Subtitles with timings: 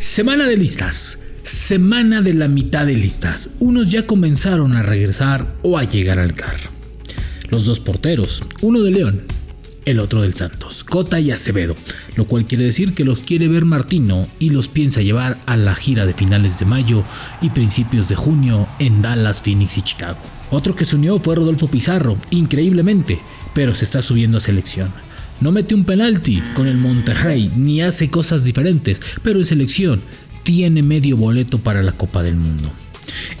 [0.00, 1.18] Semana de listas.
[1.42, 3.50] Semana de la mitad de listas.
[3.58, 6.56] Unos ya comenzaron a regresar o a llegar al CAR.
[7.50, 9.24] Los dos porteros, uno de León,
[9.84, 11.76] el otro del Santos, Cota y Acevedo,
[12.16, 15.74] lo cual quiere decir que los quiere ver Martino y los piensa llevar a la
[15.74, 17.04] gira de finales de mayo
[17.42, 20.18] y principios de junio en Dallas, Phoenix y Chicago.
[20.50, 23.20] Otro que se unió fue Rodolfo Pizarro, increíblemente,
[23.52, 24.90] pero se está subiendo a selección.
[25.40, 30.02] No mete un penalti con el Monterrey ni hace cosas diferentes, pero en selección
[30.42, 32.70] tiene medio boleto para la Copa del Mundo.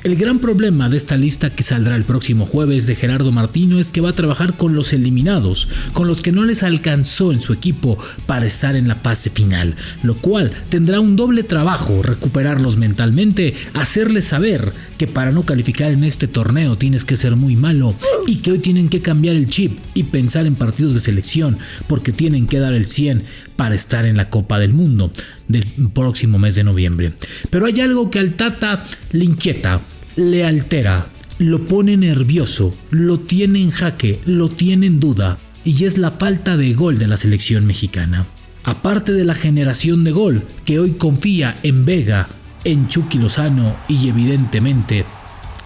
[0.02, 3.92] El gran problema de esta lista que saldrá el próximo jueves de Gerardo Martino es
[3.92, 7.52] que va a trabajar con los eliminados, con los que no les alcanzó en su
[7.52, 13.54] equipo para estar en la fase final, lo cual tendrá un doble trabajo, recuperarlos mentalmente,
[13.74, 17.94] hacerles saber que para no calificar en este torneo tienes que ser muy malo
[18.26, 21.58] y que hoy tienen que cambiar el chip y pensar en partidos de selección
[21.88, 23.24] porque tienen que dar el 100
[23.60, 25.12] para estar en la Copa del Mundo
[25.46, 27.12] del próximo mes de noviembre.
[27.50, 29.82] Pero hay algo que al Tata le inquieta,
[30.16, 31.04] le altera,
[31.36, 36.56] lo pone nervioso, lo tiene en jaque, lo tiene en duda, y es la falta
[36.56, 38.24] de gol de la selección mexicana.
[38.64, 42.30] Aparte de la generación de gol que hoy confía en Vega,
[42.64, 45.04] en Chucky Lozano y evidentemente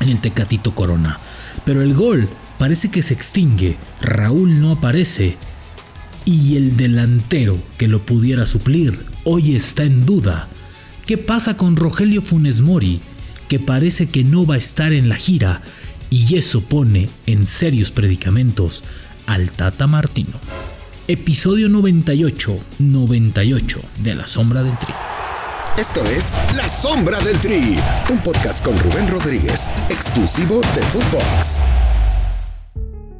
[0.00, 1.20] en el Tecatito Corona.
[1.64, 5.36] Pero el gol parece que se extingue, Raúl no aparece
[6.24, 10.48] y el delantero que lo pudiera suplir hoy está en duda.
[11.06, 13.00] ¿Qué pasa con Rogelio Funes Mori,
[13.48, 15.62] que parece que no va a estar en la gira
[16.10, 18.84] y eso pone en serios predicamentos
[19.26, 20.40] al Tata Martino?
[21.08, 24.94] Episodio 98, 98 de La Sombra del Tri.
[25.76, 27.78] Esto es La Sombra del Tri,
[28.10, 31.60] un podcast con Rubén Rodríguez, exclusivo de Footbox.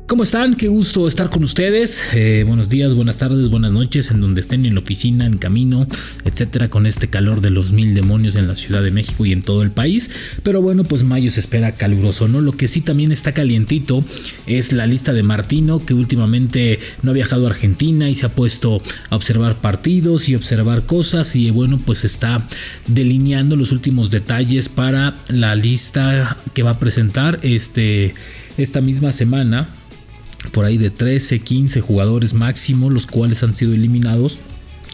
[0.07, 0.55] ¿Cómo están?
[0.55, 2.05] Qué gusto estar con ustedes.
[2.13, 5.89] Eh, buenos días, buenas tardes, buenas noches, en donde estén en la oficina, en camino,
[6.27, 9.41] etcétera, con este calor de los mil demonios en la Ciudad de México y en
[9.41, 10.11] todo el país.
[10.43, 12.43] Pero bueno, pues mayo se espera caluroso, ¿no?
[12.43, 14.05] Lo que sí también está calientito
[14.47, 18.35] es la lista de Martino, que últimamente no ha viajado a Argentina y se ha
[18.35, 21.35] puesto a observar partidos y observar cosas.
[21.35, 22.47] Y bueno, pues está
[22.87, 28.13] delineando los últimos detalles para la lista que va a presentar este,
[28.59, 29.71] esta misma semana
[30.53, 34.41] por ahí de 13, 15 jugadores máximo, los cuales han sido eliminados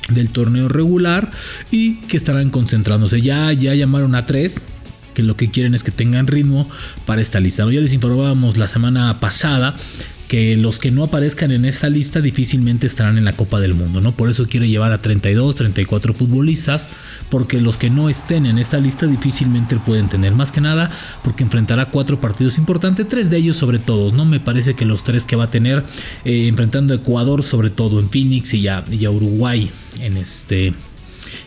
[0.09, 1.31] del torneo regular
[1.71, 3.21] y que estarán concentrándose.
[3.21, 4.61] Ya, ya llamaron a tres
[5.15, 6.69] que lo que quieren es que tengan ritmo
[7.05, 7.65] para esta lista.
[7.71, 9.77] Ya les informábamos la semana pasada
[10.31, 14.01] que los que no aparezcan en esta lista difícilmente estarán en la Copa del Mundo,
[14.01, 14.13] ¿no?
[14.13, 16.89] Por eso quiere llevar a 32, 34 futbolistas,
[17.31, 20.89] porque los que no estén en esta lista difícilmente pueden tener más que nada,
[21.25, 24.25] porque enfrentará cuatro partidos importantes, tres de ellos sobre todo, ¿no?
[24.25, 25.83] Me parece que los tres que va a tener
[26.25, 29.69] eh, enfrentando a Ecuador, sobre todo en Phoenix y a, y a Uruguay
[30.01, 30.75] en este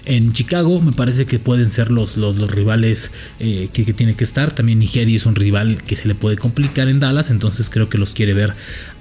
[0.06, 4.52] en Chicago me parece que pueden ser los, los, rivales eh, que, tiene que estar.
[4.52, 7.98] También Nigeria es un rival que se le puede complicar en Dallas, entonces creo que
[7.98, 8.54] los quiere ver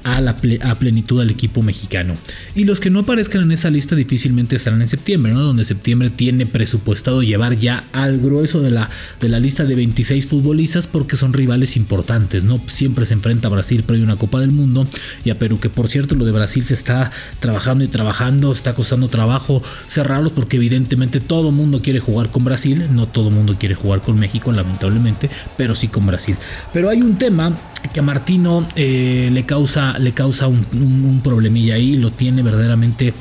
[0.04, 2.14] a, la a plenitud al equipo mexicano.
[2.54, 5.40] Y los que no aparezcan en esa lista difícilmente estarán en septiembre, ¿no?
[5.40, 8.88] donde septiembre tiene presupuestado llevar ya al grueso de la,
[9.20, 12.44] de la lista de 26 futbolistas porque son rivales importantes.
[12.44, 12.60] ¿no?
[12.66, 14.86] Siempre se enfrenta a Brasil previo a una Copa del Mundo
[15.24, 18.74] y a Perú, que por cierto lo de Brasil se está trabajando y trabajando, está
[18.74, 23.34] costando trabajo cerrarlos porque evidentemente todo el mundo quiere jugar con Brasil, no todo el
[23.34, 26.36] mundo quiere jugar con México lamentablemente, pero sí con Brasil.
[26.72, 27.54] Pero hay un tema
[27.92, 33.12] que a Martino eh, le causa, le causa un, un problemilla ahí, lo tiene verdaderamente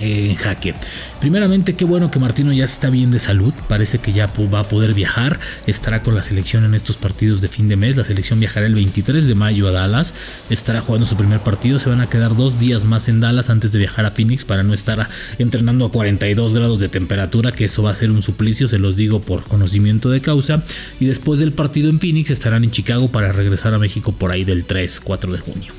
[0.00, 0.74] en jaque.
[1.20, 4.64] Primeramente, qué bueno que Martino ya está bien de salud, parece que ya va a
[4.64, 8.40] poder viajar, estará con la selección en estos partidos de fin de mes, la selección
[8.40, 10.14] viajará el 23 de mayo a Dallas,
[10.50, 13.72] estará jugando su primer partido, se van a quedar dos días más en Dallas antes
[13.72, 17.82] de viajar a Phoenix para no estar entrenando a 42 grados de temperatura, que eso
[17.82, 20.62] va a ser un suplicio, se los digo por conocimiento de causa,
[21.00, 24.44] y después del partido en Phoenix estarán en Chicago para regresar a México por ahí
[24.44, 25.72] del 3-4 de junio.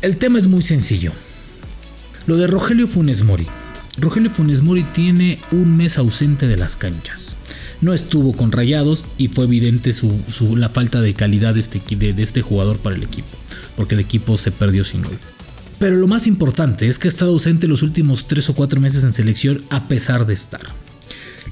[0.00, 1.12] El tema es muy sencillo.
[2.28, 3.46] Lo de Rogelio Funes Mori.
[3.96, 7.36] Rogelio Funes Mori tiene un mes ausente de las canchas.
[7.80, 10.12] No estuvo con rayados y fue evidente su,
[10.54, 13.30] la falta de calidad de este, de, este jugador para el equipo,
[13.76, 15.16] porque el equipo se perdió sin gol.
[15.78, 19.04] Pero lo más importante es que ha estado ausente los últimos 3 o 4 meses
[19.04, 20.66] en selección a pesar de estar.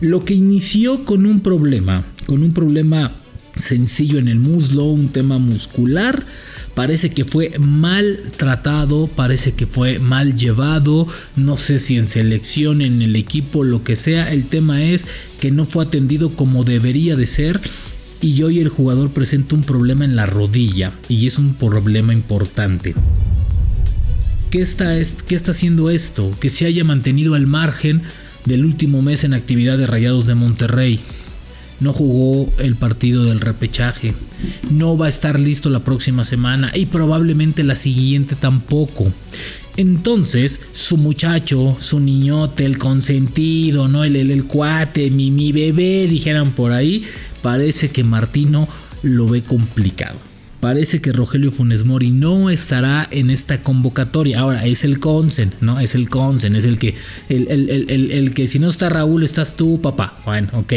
[0.03, 3.13] Lo que inició con un problema, con un problema
[3.57, 6.25] sencillo en el muslo, un tema muscular,
[6.75, 11.07] parece que fue mal tratado, parece que fue mal llevado,
[11.37, 15.07] no sé si en selección, en el equipo, lo que sea, el tema es
[15.41, 17.61] que no fue atendido como debería de ser
[18.21, 22.95] y hoy el jugador presenta un problema en la rodilla y es un problema importante.
[24.51, 24.95] ¿Qué está,
[25.27, 26.33] qué está haciendo esto?
[26.41, 28.03] Que se haya mantenido al margen
[28.45, 31.01] del último mes en actividad de Rayados de Monterrey.
[31.81, 34.15] No jugó el partido del repechaje.
[34.71, 39.13] No va a estar listo la próxima semana y probablemente la siguiente tampoco.
[39.77, 44.05] Entonces, su muchacho, su niñote, el consentido, ¿no?
[44.05, 47.05] El, el, cuate, mi, mi bebé, dijeran por ahí,
[47.43, 48.69] parece que Martino
[49.03, 50.17] lo ve complicado.
[50.61, 54.41] Parece que Rogelio Funes Mori no estará en esta convocatoria.
[54.41, 55.79] Ahora, es el consen, ¿no?
[55.79, 56.95] Es el consen, es el que,
[57.29, 60.19] el, el, el que si no está Raúl, estás tú, papá.
[60.25, 60.73] Bueno, ok.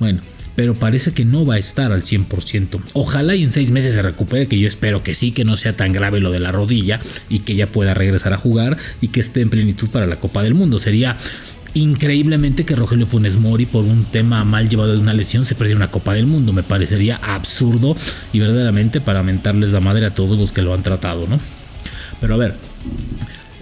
[0.00, 0.22] Bueno,
[0.56, 2.80] pero parece que no va a estar al 100%.
[2.94, 5.76] Ojalá y en seis meses se recupere, que yo espero que sí, que no sea
[5.76, 9.20] tan grave lo de la rodilla y que ya pueda regresar a jugar y que
[9.20, 10.78] esté en plenitud para la Copa del Mundo.
[10.78, 11.16] Sería
[11.74, 15.76] increíblemente que Rogelio Funes Mori por un tema mal llevado de una lesión se perdiera
[15.76, 16.52] una Copa del Mundo.
[16.52, 17.94] Me parecería absurdo
[18.32, 21.38] y verdaderamente para mentarles la madre a todos los que lo han tratado, ¿no?
[22.20, 22.56] Pero a ver,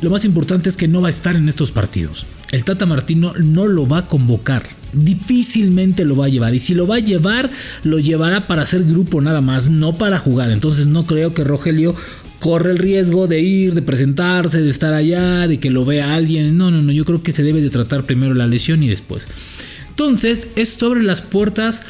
[0.01, 2.27] lo más importante es que no va a estar en estos partidos.
[2.51, 4.67] El Tata Martino no lo va a convocar.
[4.93, 6.55] Difícilmente lo va a llevar.
[6.55, 7.51] Y si lo va a llevar,
[7.85, 10.51] lo llevará para hacer grupo nada más, no para jugar.
[10.51, 11.95] Entonces no creo que Rogelio
[12.41, 16.57] corre el riesgo de ir, de presentarse, de estar allá, de que lo vea alguien.
[16.57, 16.93] No, no, no.
[16.93, 19.29] Yo creo que se debe de tratar primero la lesión y después.
[19.91, 21.83] Entonces es sobre las puertas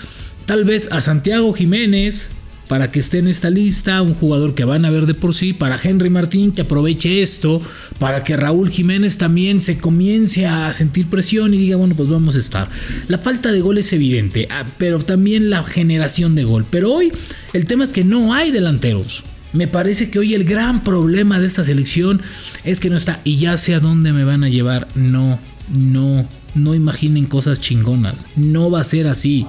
[0.46, 2.30] tal vez a Santiago Jiménez,
[2.68, 5.52] para que esté en esta lista, un jugador que van a ver de por sí,
[5.52, 7.60] para Henry Martín que aproveche esto,
[7.98, 12.36] para que Raúl Jiménez también se comience a sentir presión y diga, bueno, pues vamos
[12.36, 12.68] a estar.
[13.08, 16.66] La falta de gol es evidente, ah, pero también la generación de gol.
[16.68, 17.10] Pero hoy
[17.52, 19.24] el tema es que no hay delanteros.
[19.52, 22.20] Me parece que hoy el gran problema de esta selección
[22.64, 24.88] es que no está y ya sé a dónde me van a llevar.
[24.94, 25.40] No,
[25.76, 28.26] no, no imaginen cosas chingonas.
[28.36, 29.46] No va a ser así.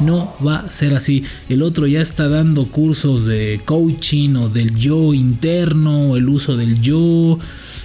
[0.00, 1.24] No va a ser así.
[1.48, 6.80] El otro ya está dando cursos de coaching o del yo interno, el uso del
[6.80, 7.38] yo,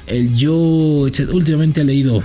[0.07, 1.29] el yo, etc.
[1.33, 2.21] Últimamente ha leído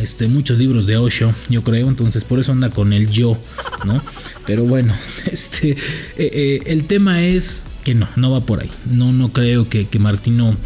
[0.00, 3.38] este, muchos libros de Osho, yo creo, entonces por eso anda con el yo,
[3.84, 4.02] ¿no?
[4.46, 4.94] Pero bueno,
[5.30, 5.76] este, eh,
[6.16, 8.70] eh, el tema es que no, no va por ahí.
[8.90, 10.56] No, no creo que, que Martino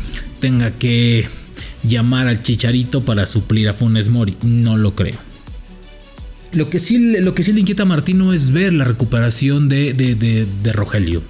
[0.40, 1.26] tenga que
[1.82, 5.25] llamar al Chicharito para suplir a Funes Mori, no lo creo.
[6.56, 9.92] Lo que sí, lo que sí le inquieta a Martino es ver la recuperación de,
[9.92, 11.22] de Rogelio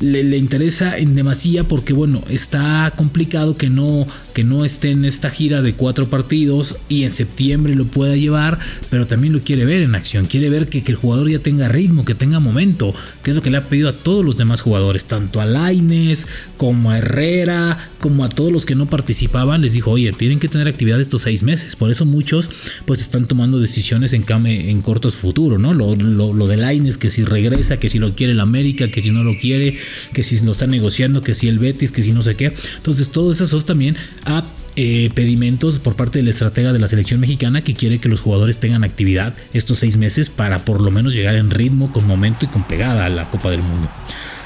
[0.00, 5.30] le, interesa en demasía porque bueno, está complicado que no, que no esté en esta
[5.30, 8.58] gira de cuatro partidos y en septiembre lo pueda llevar,
[8.90, 12.04] pero también lo quiere ver en acción, quiere ver que, el jugador ya tenga ritmo,
[12.04, 15.06] que tenga momento, que es lo que le ha pedido a todos los demás jugadores,
[15.06, 16.26] tanto a Laines
[16.56, 20.48] como a Herrera, como a todos los que no participaban, les dijo, oye, tienen que
[20.48, 22.50] tener actividad estos seis meses, por eso muchos
[22.84, 25.74] pues están tomando decisiones en, en corto futuro, ¿no?
[25.74, 29.10] Lo, lo, de Laines, que si regresa, que si lo quiere el América, que si
[29.10, 29.78] no lo quiere,
[30.12, 32.54] que si lo está negociando, que si el Betis, que si no sé qué.
[32.76, 34.44] Entonces, todos esos también a
[34.76, 38.58] eh, pedimentos por parte del estratega de la selección mexicana que quiere que los jugadores
[38.58, 42.48] tengan actividad estos seis meses para por lo menos llegar en ritmo, con momento y
[42.48, 43.88] con pegada a la Copa del Mundo.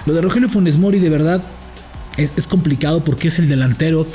[0.04, 1.42] Lo de Rogelio Funes Mori de verdad
[2.18, 4.06] es, complicado porque es el delantero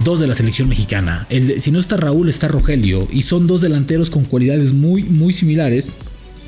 [0.00, 1.26] dos de la selección mexicana.
[1.58, 3.06] Si no está Raúl, está Rogelio.
[3.10, 5.92] Y son dos delanteros con cualidades muy, muy similares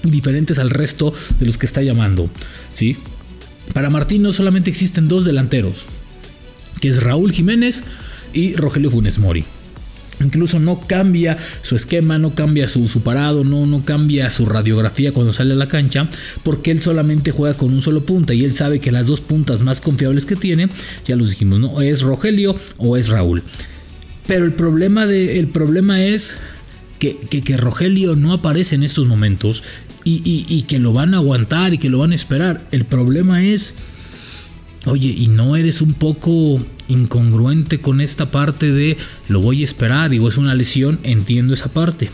[0.02, 2.28] diferentes al resto de los que está llamando.
[2.72, 2.96] ¿sí?
[3.72, 5.86] Para Martín no solamente existen dos delanteros,
[6.80, 7.84] que es Raúl Jiménez
[8.32, 9.44] y Rogelio Funes Mori.
[10.20, 15.32] Incluso no cambia su esquema, no cambia su, parado, no, no cambia su radiografía cuando
[15.32, 16.08] sale a la cancha,
[16.42, 19.62] porque él solamente juega con un solo punta y él sabe que las dos puntas
[19.62, 20.68] más confiables que tiene,
[21.06, 21.80] ya los dijimos, ¿no?
[21.80, 23.42] Es Rogelio o es Raúl.
[24.26, 26.36] Pero el problema, de, el problema es
[26.98, 29.64] que, que, Rogelio no aparece en estos momentos
[30.04, 32.66] y, que lo van a aguantar y que lo van a esperar.
[32.70, 33.74] El problema es,
[34.86, 38.96] oye, ¿y no eres un poco incongruente con esta parte de
[39.28, 40.10] lo voy a esperar?
[40.10, 42.10] Digo, es una lesión, entiendo esa parte.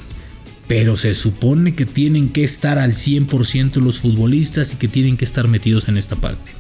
[0.69, 5.25] Pero se supone que tienen que estar al 100% los futbolistas y que tienen que
[5.25, 6.53] estar metidos en esta parte.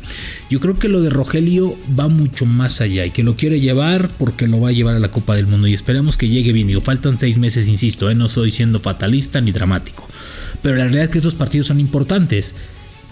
[0.50, 4.08] Yo creo que lo de Rogelio va mucho más allá y que lo quiere llevar
[4.18, 6.66] porque lo va a llevar a la Copa del Mundo y esperemos que llegue bien.
[6.66, 8.14] Digo, faltan seis meses, insisto, ¿eh?
[8.14, 10.08] no estoy siendo fatalista ni dramático.
[10.62, 12.54] Pero la realidad es que estos partidos son importantes.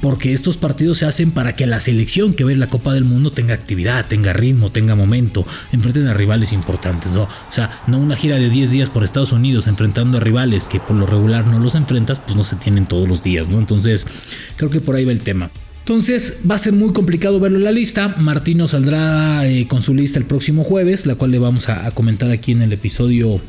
[0.01, 3.31] Porque estos partidos se hacen para que la selección que ve la Copa del Mundo
[3.31, 7.23] tenga actividad, tenga ritmo, tenga momento, enfrenten a rivales importantes, ¿no?
[7.23, 10.81] O sea, no una gira de 10 días por Estados Unidos enfrentando a rivales que
[10.81, 13.59] por lo regular no los enfrentas, pues no se tienen todos los días, ¿no?
[13.59, 14.07] Entonces,
[14.57, 15.51] creo que por ahí va el tema.
[15.87, 18.17] Entonces va a ser muy complicado verlo en la lista.
[18.19, 22.31] Martino saldrá eh, con su lista el próximo jueves, la cual le vamos a comentar
[22.33, 23.41] aquí en el episodio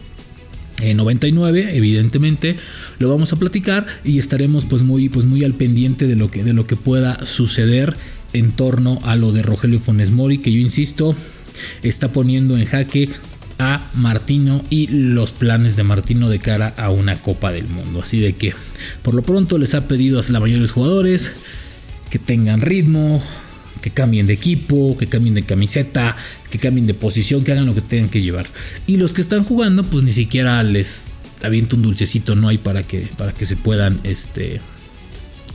[0.96, 2.58] 99 eh, evidentemente
[3.00, 6.44] lo vamos a platicar y estaremos pues muy pues muy al pendiente de lo que
[6.44, 7.96] de lo que pueda suceder
[8.34, 11.16] en torno a lo de Rogelio Funes Mori que yo insisto
[11.82, 13.10] está poniendo en jaque
[13.60, 18.02] a Martino y los planes de Martino de cara a una Copa del Mundo.
[18.02, 18.54] Así de que
[19.02, 21.34] por lo pronto les ha pedido a la mayoría de los jugadores
[22.10, 23.22] que tengan ritmo,
[23.82, 26.16] que cambien de equipo, que cambien de camiseta,
[26.50, 28.48] que cambien de posición, que hagan lo que tengan que llevar.
[28.86, 31.10] Y los que están jugando, pues ni siquiera les
[31.44, 34.60] avienta un dulcecito, no hay para que, para que se puedan este, eh,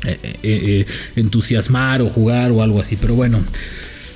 [0.04, 0.86] eh, eh,
[1.16, 2.96] entusiasmar o jugar o algo así.
[2.96, 3.42] Pero bueno,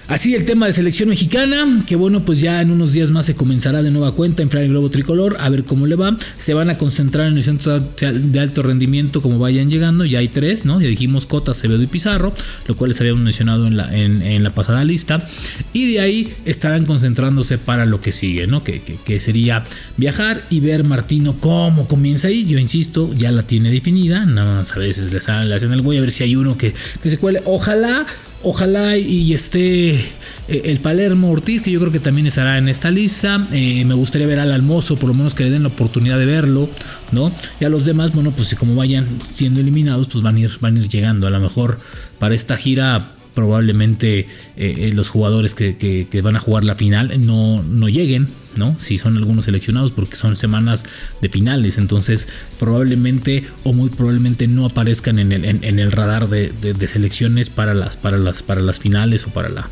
[0.08, 3.34] Así el tema de selección mexicana, que bueno, pues ya en unos días más se
[3.34, 6.16] comenzará de nueva cuenta en el globo tricolor, a ver cómo le va.
[6.38, 10.28] Se van a concentrar en el centro de alto rendimiento como vayan llegando, ya hay
[10.28, 10.80] tres, ¿no?
[10.80, 12.32] Ya dijimos Cota, Acevedo y Pizarro,
[12.68, 15.26] lo cual les habíamos mencionado en la, pasada lista.
[15.72, 18.62] Y de ahí estarán concentrándose para lo que sigue, ¿no?
[18.62, 18.80] Que,
[19.18, 19.64] sería
[19.96, 22.44] viajar y ver Martino cómo comienza ahí.
[22.44, 25.96] Yo insisto, ya la tiene definida, nada más a veces le sale la el voy
[25.96, 27.42] a ver si hay uno que, que se cuele.
[27.44, 28.06] Ojalá
[28.48, 30.02] Ojalá y esté eh,
[30.46, 33.48] el Palermo Ortiz, que yo creo que también estará en esta lista.
[33.50, 36.26] Eh, me gustaría ver al Almozo, por lo menos que le den la oportunidad de
[36.26, 36.70] verlo,
[37.10, 37.32] ¿no?
[37.58, 40.76] Y a los demás, bueno, pues como vayan siendo eliminados, pues van a ir, van
[40.76, 41.26] a ir llegando.
[41.26, 41.80] A lo mejor
[42.20, 47.88] para esta gira probablemente eh, los jugadores que, van a jugar la final no, no
[47.88, 48.76] lleguen, ¿no?
[48.78, 50.84] Si son algunos seleccionados porque son semanas
[51.20, 56.52] de finales, entonces probablemente o muy probablemente no aparezcan en el, en, el radar de,
[56.88, 59.68] selecciones para las, para, las, para las finales o para, la,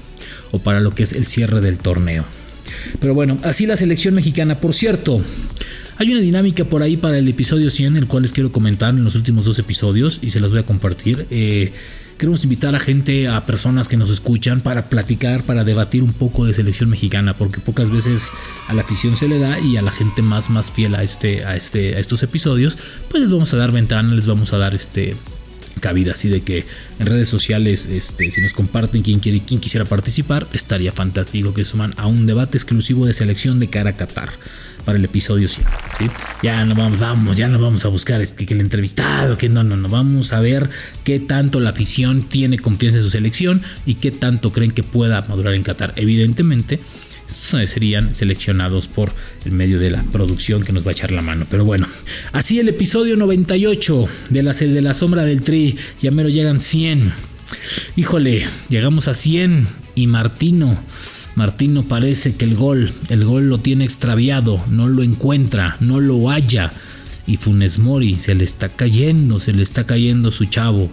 [0.51, 2.25] o para lo que es el cierre del torneo.
[3.01, 5.23] Pero bueno, así la selección mexicana, por cierto.
[5.97, 9.05] Hay una dinámica por ahí para el episodio 100, el cual les quiero comentar en
[9.05, 11.27] los últimos dos episodios y se las voy a compartir.
[11.31, 11.73] Eh,
[12.25, 16.47] Queremos invitar a gente, a personas que nos escuchan para platicar, para debatir un poco
[16.47, 18.31] de selección mexicana, porque pocas veces
[18.67, 21.45] a la afición se le da y a la gente más, más fiel a, este,
[21.45, 22.79] a, este, a estos episodios,
[23.11, 25.15] pues les vamos a dar ventana, les vamos a dar este
[25.85, 26.65] cabida, así de que
[26.99, 31.67] en redes sociales, este, si nos comparten quién quiere, quién quisiera participar, estaría fantástico que
[31.67, 34.31] suman a un debate exclusivo de selección de cara a Qatar
[34.87, 35.67] para el episodio 100.
[35.99, 36.07] ¿sí?
[36.43, 39.63] Ya no vamos, vamos, ya no vamos a buscar este, que el entrevistado, que no,
[39.63, 40.71] no, no, vamos a ver
[41.05, 45.21] qué tanto la afición tiene confianza en su selección y qué tanto creen que pueda
[45.29, 45.93] madurar en Qatar.
[45.97, 46.81] Evidentemente,
[47.35, 49.13] serían seleccionados por
[49.45, 51.47] el medio de la producción que nos va a echar la mano.
[51.51, 51.87] Pero bueno,
[52.33, 57.13] así el episodio 98 de la, de la sombra del tri, ya mero llegan 100.
[57.97, 60.79] Híjole, llegamos a 100 y Martino
[61.35, 66.31] Martino parece que el gol, el gol lo tiene extraviado, no lo encuentra, no lo
[66.31, 66.73] halla.
[67.27, 70.91] Y Funes Mori se le está cayendo, se le está cayendo su chavo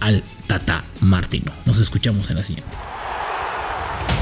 [0.00, 1.52] al Tata Martino.
[1.66, 2.93] Nos escuchamos en la siguiente.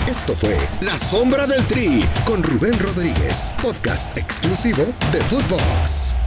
[0.09, 6.22] Esto fue La Sombra del Tri con Rubén Rodríguez, podcast exclusivo de Footbox.